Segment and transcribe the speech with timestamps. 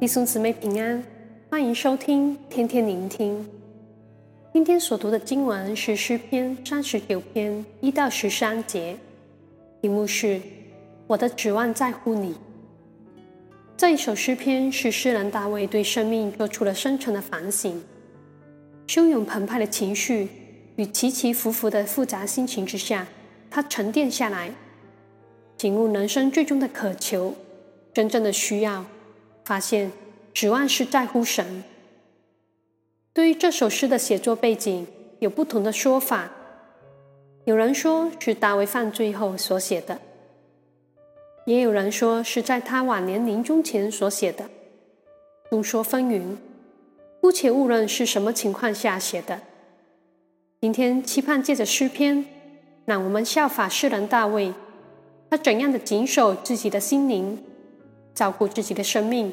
[0.00, 1.04] 弟兄姊妹平安，
[1.50, 3.46] 欢迎收听天天聆听。
[4.50, 8.96] 今天所读的经文是诗篇三十九篇一到十三节，
[9.82, 10.40] 题目是
[11.06, 12.34] “我的指望在乎你”。
[13.76, 17.84] 这一首诗篇是诗人大卫对生命做出了深沉的反省，
[18.86, 20.30] 汹涌澎湃的情绪
[20.76, 23.06] 与起起伏伏的复杂心情之下，
[23.50, 24.50] 他沉淀下来，
[25.58, 27.34] 醒悟人生最终的渴求，
[27.92, 28.86] 真正的需要。
[29.50, 29.90] 发现
[30.32, 31.64] 指望是在乎神。
[33.12, 34.86] 对于这首诗的写作背景，
[35.18, 36.30] 有不同的说法。
[37.46, 40.00] 有人说是大卫犯罪后所写的，
[41.46, 44.48] 也有人说是在他晚年临终前所写的。
[45.50, 46.36] 众说纷纭，
[47.20, 49.40] 姑且勿论是什么情况下写的。
[50.60, 52.24] 今天期盼借着诗篇，
[52.84, 54.54] 让我们效法诗人大卫，
[55.28, 57.42] 他怎样的谨守自己的心灵。
[58.20, 59.32] 照顾自己的生命，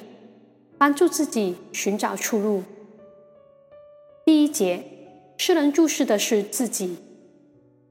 [0.77, 2.63] 帮助自己寻找出路。
[4.23, 4.81] 第一节，
[5.35, 6.97] 诗人注视的是自己，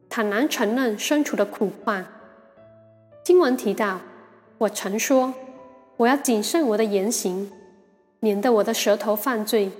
[0.08, 2.02] 坦然承认身处的苦况。
[3.22, 4.00] 经文提到
[4.56, 5.34] ：“我曾说，
[5.98, 7.52] 我要谨慎我的言行，
[8.20, 9.70] 免得我的舌头犯罪。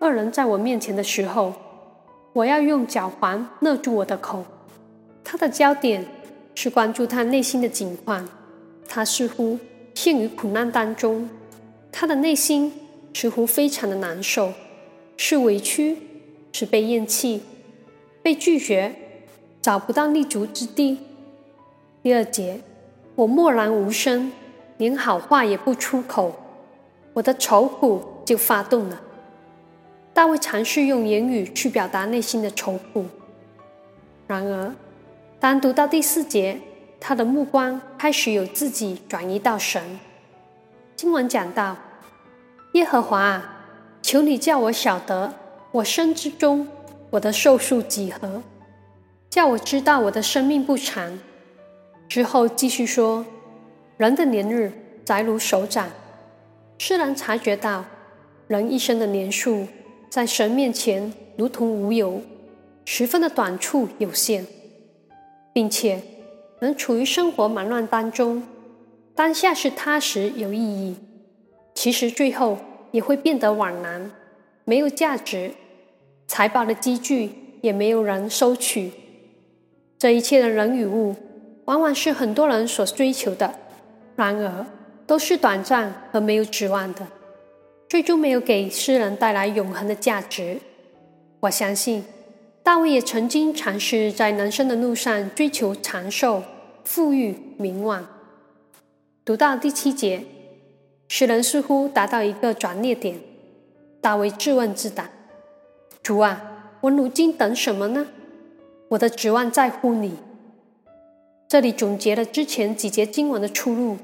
[0.00, 1.54] 恶人在我面前的时候，
[2.34, 4.44] 我要用脚环勒住我的口。”
[5.24, 6.04] 他的焦点
[6.54, 8.28] 是关注他内心的景况，
[8.86, 9.58] 他似乎。
[9.96, 11.26] 陷于苦难当中，
[11.90, 12.70] 他的内心
[13.14, 14.52] 似乎非常的难受，
[15.16, 15.96] 是委屈，
[16.52, 17.40] 是被厌弃、
[18.22, 18.94] 被拒绝，
[19.62, 20.98] 找不到立足之地。
[22.02, 22.60] 第二节，
[23.14, 24.30] 我默然无声，
[24.76, 26.36] 连好话也不出口，
[27.14, 29.00] 我的愁苦就发动了。
[30.12, 33.06] 大卫尝试用言语去表达内心的愁苦，
[34.26, 34.74] 然而，
[35.40, 36.60] 当读到第四节。
[37.08, 39.80] 他的目光开始由自己转移到神。
[40.96, 41.76] 经文讲到
[42.74, 43.58] ：“耶和华啊，
[44.02, 45.32] 求你叫我晓得
[45.70, 46.66] 我生之中
[47.10, 48.42] 我的寿数几何，
[49.30, 51.16] 叫我知道我的生命不长。”
[52.10, 53.24] 之后继续说
[53.98, 54.72] ：“人的年日
[55.04, 55.88] 窄如手掌。”
[56.78, 57.84] 诗人察觉到，
[58.48, 59.68] 人一生的年数
[60.10, 62.20] 在神面前如同无有，
[62.84, 64.44] 十分的短促有限，
[65.52, 66.02] 并且。
[66.60, 68.42] 能处于生活忙乱当中，
[69.14, 70.96] 当下是踏实有意义，
[71.74, 72.58] 其实最后
[72.90, 74.10] 也会变得枉然，
[74.64, 75.50] 没有价值，
[76.26, 77.30] 财宝的积聚
[77.60, 78.92] 也没有人收取。
[79.98, 81.14] 这一切的人与物，
[81.66, 83.54] 往往是很多人所追求的，
[84.14, 84.66] 然而
[85.06, 87.06] 都是短暂和没有指望的，
[87.88, 90.58] 最终没有给诗人带来永恒的价值。
[91.40, 92.02] 我相信。
[92.66, 96.42] 大卫也曾经尝试在人生的路上追求长寿、
[96.82, 98.04] 富裕、名望。
[99.24, 100.24] 读到第七节，
[101.06, 103.20] 诗人似乎达到一个转捩点。
[104.00, 105.08] 大卫自问自答
[106.02, 108.08] ：“主啊，我如今等什么呢？
[108.88, 110.16] 我的指望在乎你。”
[111.46, 113.96] 这里总结了之前几节经文的出路。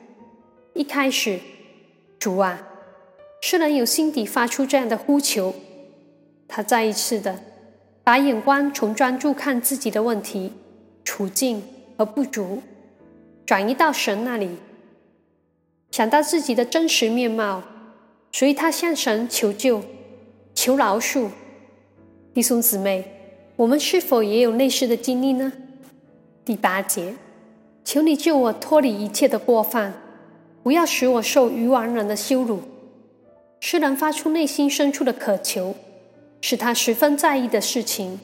[0.74, 1.40] 一开始，
[2.16, 2.64] 主啊，
[3.40, 5.52] 诗人有心底发出这样的呼求，
[6.46, 7.40] 他再一次的。
[8.04, 10.52] 把眼光从专注看自己的问题、
[11.04, 11.62] 处境
[11.96, 12.60] 和不足，
[13.46, 14.56] 转移到神那里，
[15.92, 17.62] 想到自己的真实面貌，
[18.32, 19.82] 所以他向神求救、
[20.54, 21.28] 求饶恕。
[22.34, 23.04] 弟兄姊妹，
[23.56, 25.52] 我们是否也有类似的经历呢？
[26.44, 27.14] 第八节，
[27.84, 29.94] 求你救我脱离一切的过犯，
[30.64, 32.62] 不要使我受愚顽人的羞辱。
[33.60, 35.76] 诗人发出内心深处的渴求。
[36.42, 38.20] 是他十分在意的事情。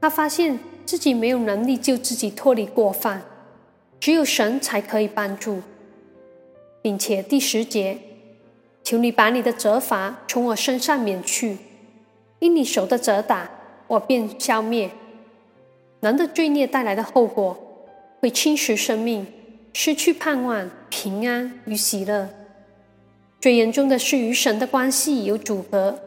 [0.00, 3.22] 他发现自己没有能力救自己脱离过犯，
[4.00, 5.60] 只有神才可以帮助，
[6.80, 7.98] 并且第十节，
[8.82, 11.58] 求你把你的责罚从我身上免去，
[12.38, 13.50] 因你手的责打，
[13.88, 14.90] 我便消灭。
[16.00, 17.56] 人的罪孽带来的后果，
[18.20, 19.26] 会侵蚀生命，
[19.72, 22.28] 失去盼望、平安与喜乐。
[23.40, 25.98] 最严重的是与神的关系有阻隔。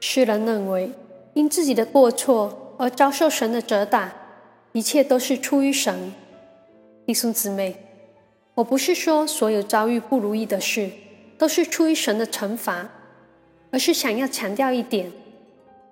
[0.00, 0.92] 世人认为，
[1.34, 4.12] 因自己的过错而遭受神的责打，
[4.72, 6.12] 一切都是出于神。
[7.06, 7.76] 弟兄姊妹，
[8.54, 10.90] 我不是说所有遭遇不如意的事
[11.36, 12.88] 都是出于神的惩罚，
[13.70, 15.10] 而是想要强调一点：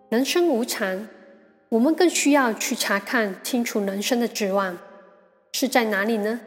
[0.09, 1.09] 人生无常，
[1.71, 4.79] 我们更需要去查看清楚人生的指望
[5.53, 6.41] 是在哪里呢？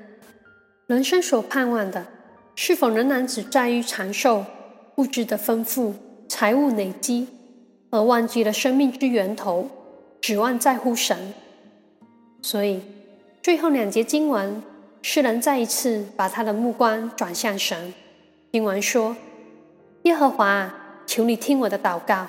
[0.88, 2.06] 人生所盼望的，
[2.56, 4.46] 是否仍然只在于长寿、
[4.96, 5.96] 物质的丰富、
[6.28, 7.28] 财物累积？
[7.90, 9.70] 而忘记了生命之源头，
[10.22, 11.34] 指望在乎神。
[12.42, 12.82] 所以，
[13.42, 14.62] 最后两节经文，
[15.02, 17.94] 诗人再一次把他的目光转向神。
[18.52, 19.16] 经文说
[20.04, 20.74] ：“耶和华，
[21.06, 22.28] 求你听我的祷告，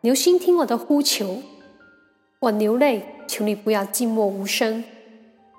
[0.00, 1.42] 留心听我的呼求。
[2.40, 4.84] 我流泪，求你不要静默无声，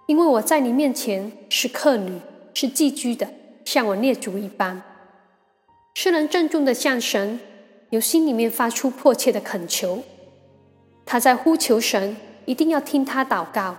[0.08, 2.20] 因为我在你面前是客旅，
[2.54, 3.28] 是寄居的，
[3.66, 4.82] 像我列祖一般。
[5.96, 7.40] 诗人郑重地向神
[7.94, 10.02] 由心里面发出迫切的恳求，
[11.06, 13.76] 他在呼求神，一定要听他祷告，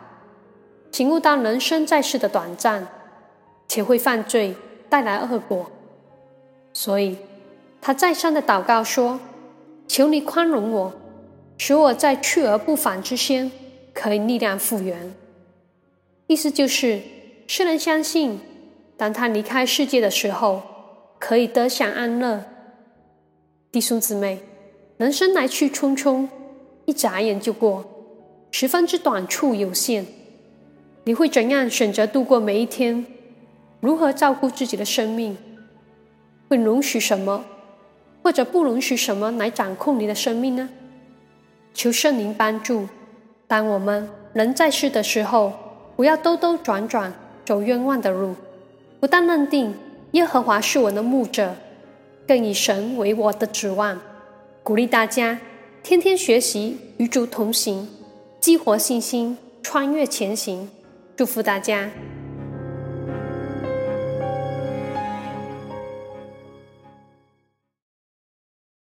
[0.93, 2.87] 醒悟到人生在世的短暂，
[3.66, 4.55] 且会犯罪
[4.88, 5.69] 带来恶果，
[6.72, 7.16] 所以
[7.81, 9.19] 他再三的祷告说
[9.88, 10.93] ：“求你宽容我，
[11.58, 13.50] 使我在去而不返之先
[13.93, 15.12] 可以力量复原。”
[16.28, 17.00] 意思就是，
[17.49, 18.38] 诗人相信，
[18.96, 20.62] 当他离开世界的时候，
[21.19, 22.44] 可以得享安乐。
[23.75, 24.38] 弟兄姊妹，
[24.99, 26.29] 人生来去匆匆，
[26.85, 27.85] 一眨眼就过，
[28.53, 30.06] 十分之短促有限。
[31.03, 33.05] 你会怎样选择度过每一天？
[33.81, 35.37] 如何照顾自己的生命？
[36.49, 37.44] 会容许什么，
[38.23, 40.69] 或者不容许什么来掌控你的生命呢？
[41.75, 42.87] 求圣灵帮助。
[43.49, 45.53] 当我们人在世的时候，
[45.97, 47.12] 不要兜兜转转，
[47.44, 48.37] 走冤枉的路，
[49.00, 49.75] 不但认定。
[50.12, 51.56] 耶和华是我的牧者，
[52.26, 54.00] 更以神为我的指望。
[54.62, 55.38] 鼓励大家
[55.82, 57.88] 天天学习，与主同行，
[58.41, 60.71] 激活信心，穿越前行。
[61.17, 61.91] 祝福大家。